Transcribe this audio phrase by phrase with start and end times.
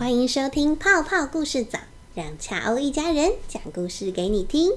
[0.00, 1.78] 欢迎收听泡泡故事早，
[2.14, 4.72] 让恰欧一家人讲故事给你听。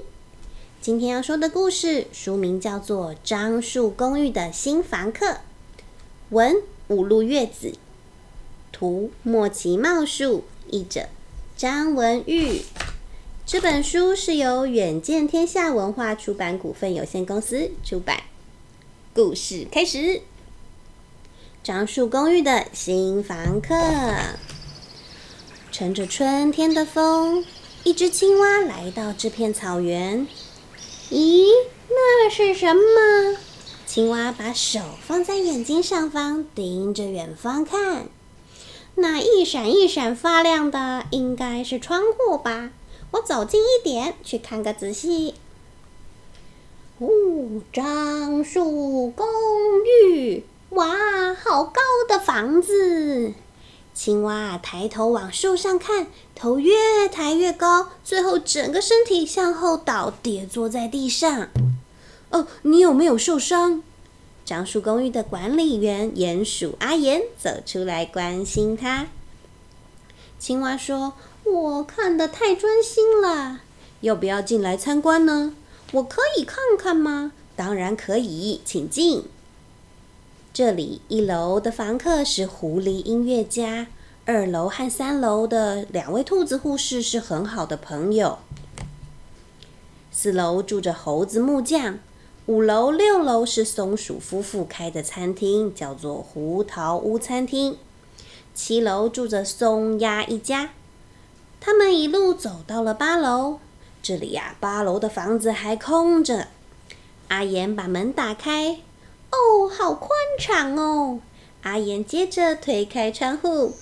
[0.82, 5.26] 今天要说的故事书名叫做《樟树公寓的新房客》，
[6.28, 6.58] 文
[6.90, 7.76] 五路月子，
[8.74, 11.08] 图莫奇茂树，译者
[11.56, 12.64] 张文玉。
[13.46, 18.24] 这本书是由远见天下文化出版股份有限公司出版。
[19.14, 20.22] 故事开始。
[21.64, 23.74] 樟树公寓的新房客，
[25.74, 27.44] 乘着春天的风，
[27.84, 30.28] 一只青蛙来到这片草原。
[31.10, 31.48] 咦，
[31.90, 33.38] 那是什么？
[33.88, 38.08] 青蛙把手放在眼睛上方，盯着远方看。
[38.94, 42.70] 那一闪一闪发亮的，应该是窗户吧？
[43.10, 45.34] 我走近一点，去看个仔细。
[47.00, 47.08] 哦，
[47.72, 49.26] 樟树公
[50.06, 50.44] 寓。
[50.70, 53.34] 哇，好高的房子！
[53.94, 61.50] 青蛙抬头往树上看，头越抬越高，最后整个身体向后倒，跌坐在地上。
[62.32, 63.84] 哦，你有没有受伤？
[64.44, 69.08] 樟树公寓的管理员鼹鼠阿岩走出来关心他。
[70.40, 71.14] 青蛙说
[71.46, 73.62] ：“我看得太专心了，
[74.02, 75.56] 要不要进来参观呢？
[75.94, 77.32] 我可以看看吗？
[77.56, 79.26] 当然可以，请进。”
[80.54, 83.88] 这里一楼的房客是狐狸音乐家，
[84.24, 88.38] 二楼和三楼的两位兔子护士是很好的朋友。
[90.12, 91.98] 四楼住着猴子木匠，
[92.46, 97.76] 五楼、六楼是松鼠夫妇开的餐厅，叫做胡桃屋餐厅。
[98.54, 100.70] 七楼住着松鸭一家。
[101.60, 103.58] 他们一路走到了八楼，
[104.04, 106.50] 这里呀，八楼的房子还空着。
[107.30, 108.82] 阿岩把门打开。
[109.34, 111.20] 哦，好宽敞哦！
[111.64, 113.74] 阿岩接着推开窗户，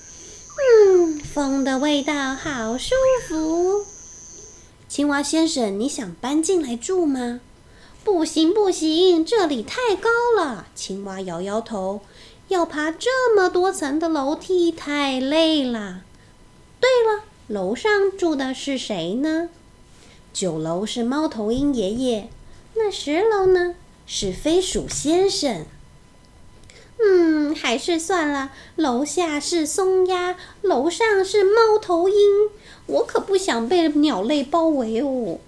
[0.87, 2.95] 嗯，风的味道好舒
[3.27, 3.83] 服。
[4.87, 7.41] 青蛙先生，你想搬进来住吗？
[8.05, 10.67] 不行，不行，这里太高了。
[10.73, 11.99] 青蛙摇摇头，
[12.47, 16.03] 要爬这么多层的楼梯太累了。
[16.79, 19.49] 对了，楼上住的是谁呢？
[20.31, 22.29] 九楼是猫头鹰爷爷，
[22.75, 23.75] 那十楼呢？
[24.05, 25.65] 是飞鼠先生。
[27.03, 28.51] 嗯，还是算了。
[28.75, 32.15] 楼下是松鸭，楼上是猫头鹰。
[32.85, 35.39] 我可不想被鸟类包围哦。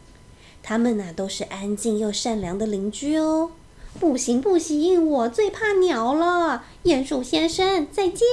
[0.64, 3.52] 他们呐，都是安静又善良的邻居哦。
[4.00, 6.64] 不行不行，我最怕鸟了。
[6.86, 8.26] 鼹鼠先生，再见。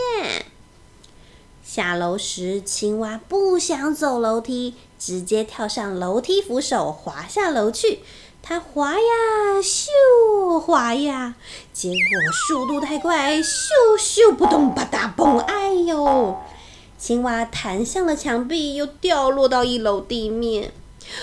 [1.63, 7.99] 下楼时，青蛙不想走楼梯，直接跳上楼梯扶手，滑下楼去。
[8.43, 11.34] 它滑呀，咻，滑呀，
[11.73, 11.97] 结果
[12.33, 16.37] 速度太快，咻咻扑通吧嗒嘣，哎呦！
[16.99, 20.73] 青蛙弹向了墙壁，又掉落到一楼地面。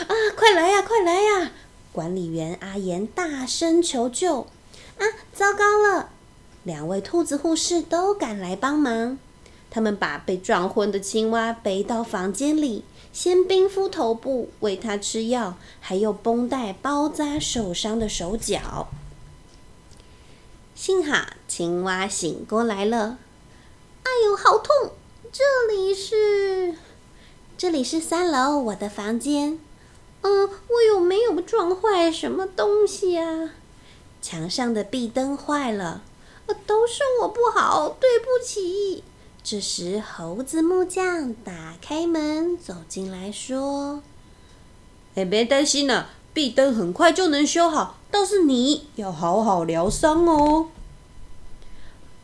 [0.07, 1.51] 啊，快来呀，快来呀！
[1.91, 4.47] 管理员阿岩大声求救。
[4.97, 6.09] 啊，糟糕了！
[6.63, 9.19] 两位兔子护士都赶来帮忙，
[9.77, 12.83] 他们把被撞昏的青蛙背到房间里。
[13.13, 18.87] 先冰敷头部，喂它吃药，还用绷带包扎受伤的手脚。
[20.73, 23.19] 幸好青蛙醒过来了。
[24.01, 24.93] 哎呦，好痛！
[25.31, 26.73] 这里是，
[27.55, 29.59] 这里是三楼，我的房间。
[30.21, 33.51] 嗯，我有没有撞坏什么东西啊？
[34.23, 36.01] 墙上的壁灯坏了。
[36.65, 39.03] 都是我不好，对不起。
[39.49, 44.03] 这时，猴子木匠打开门走进来说
[45.15, 47.95] ：“哎，别担心了，壁灯很快就能修好。
[48.11, 50.67] 倒是你要好好疗伤哦。”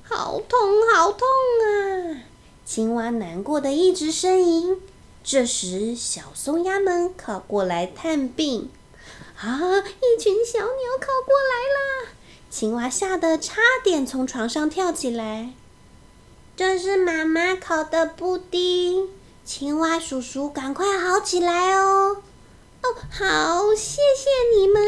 [0.04, 0.60] 好痛，
[0.94, 1.26] 好痛
[1.64, 2.28] 啊！
[2.66, 4.82] 青蛙难过的一直呻吟。
[5.24, 8.70] 这时，小松鸭们靠过来探病。
[9.38, 9.48] 啊！
[9.80, 12.12] 一群小鸟靠过来啦，
[12.50, 15.54] 青蛙吓得差点从床上跳起来。
[16.56, 19.10] 这是妈妈烤的布丁，
[19.44, 22.18] 青蛙叔叔，赶快好起来哦！
[22.84, 24.84] 哦，好，谢谢你们。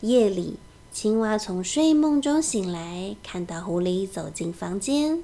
[0.00, 0.56] 夜里，
[0.90, 5.22] 青蛙从睡梦中醒来，看到狐狸走进房间。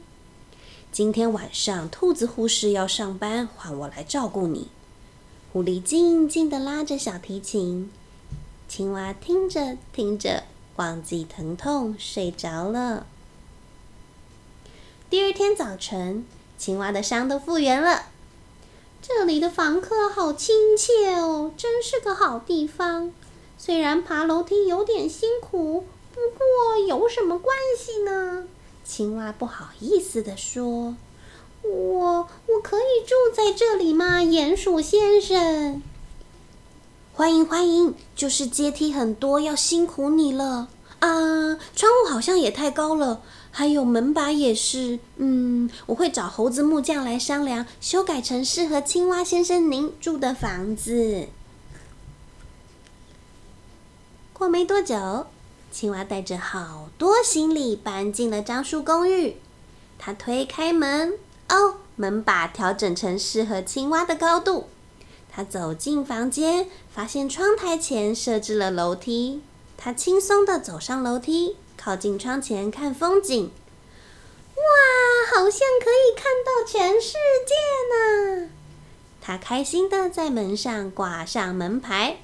[0.93, 4.69] 今天晚上，兔子护士要上班，换我来照顾你。
[5.51, 7.91] 狐狸静静的拉着小提琴，
[8.69, 10.45] 青蛙听着听着，
[10.77, 13.07] 忘记疼痛，睡着了。
[15.14, 16.26] 第二天早晨，
[16.58, 18.06] 青蛙的伤都复原了。
[19.00, 23.12] 这里的房客好亲切哦，真是个好地方。
[23.56, 28.49] 虽然爬楼梯有点辛苦，不过有什么关系呢？
[28.84, 30.96] 青蛙不好意思地说
[31.62, 35.81] ：“我我可以住在这里吗，鼹鼠先生？
[37.12, 40.66] 欢迎欢迎，就是阶梯很多，要辛苦你了
[40.99, 41.56] 啊！
[41.76, 43.22] 窗户好像也太高了，
[43.56, 44.99] 还有门把也是。
[45.17, 51.29] 嗯，我会找猴子木匠来商量，修改成适合青蛙先生您住的房子。
[54.33, 55.29] 过没多久，
[55.71, 59.37] 青蛙带着好多行李搬进了樟树公寓。
[60.00, 61.12] 他推开门，
[61.49, 64.69] 哦，门把调整成适合青蛙的高度。
[65.31, 69.43] 他走进房间，发现窗台前设置了楼梯。
[69.77, 73.50] 他轻松的走上楼梯，靠近窗前看风景。
[74.56, 74.62] 哇，
[75.35, 77.12] 好像可以看到全世
[77.47, 77.55] 界
[78.43, 78.50] 呢！
[79.21, 82.19] 他开心的在门上挂上门牌，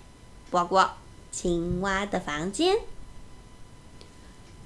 [0.50, 0.90] 呱呱，
[1.32, 2.78] 青蛙的房间。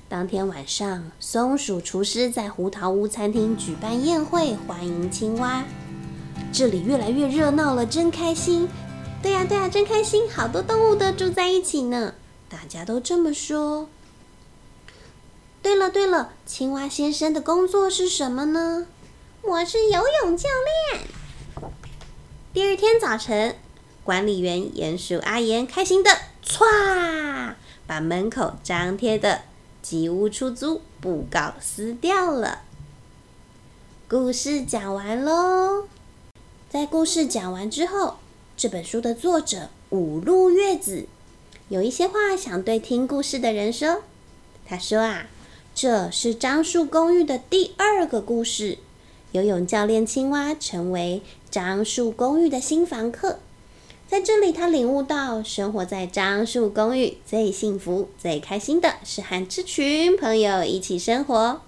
[0.08, 5.64] 当天晚上，松鼠厨师在胡桃屋餐厅举办宴会，欢迎青蛙。
[6.52, 8.68] 这里越来越热闹了，真开心！
[9.22, 10.30] 对呀，对呀，真开心！
[10.30, 12.14] 好多动物都住在一起呢，
[12.48, 13.88] 大家都这么说。
[15.64, 18.86] 对了，对了，青蛙先生的工作是什么呢？
[19.40, 20.46] 我是游泳教
[20.92, 21.06] 练。
[22.52, 23.56] 第二天早晨，
[24.04, 26.10] 管理员鼹鼠阿言开心的
[26.44, 27.54] 歘，
[27.86, 29.40] 把门口张贴的。
[29.80, 32.60] 吉屋出租布告撕掉了。
[34.06, 35.88] 故事讲完喽。
[36.68, 38.18] 在故事讲完之后，
[38.54, 41.06] 这本书的作者五路月子
[41.70, 44.02] 有一些话想对听故事的人说。
[44.66, 45.26] 他说啊，
[45.74, 48.78] 这是樟树公寓的第二个故事，
[49.32, 53.40] 游泳教练青蛙成为樟树公寓的新房客。
[54.06, 61.60] 在这里，他领悟到，生活在樟树公寓最幸福、最开心的是和这群朋友一起生活，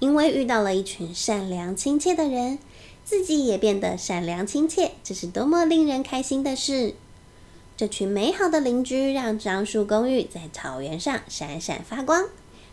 [0.00, 2.58] 因为遇到了一群善良亲切的人，
[3.04, 6.94] 自己也变得善良亲切，这是多么令人开心的事！
[7.76, 12.26] 这群美好的邻居让樟树公寓在草原上闪闪发光，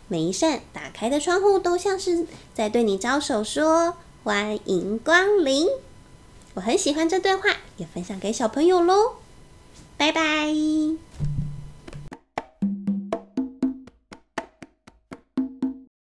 [0.08, 5.68] 每一扇打开的窗户都像是在对你招手，说欢迎光临。
[6.54, 9.16] 我很喜欢这段话，也分享给小朋友喽。
[9.96, 10.52] 拜拜。